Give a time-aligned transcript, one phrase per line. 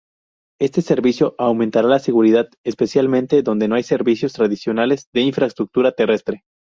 [0.59, 6.41] Este servicio aumentará la seguridad, especialmente donde no hay servicios tradicionales de infraestructura terrestre.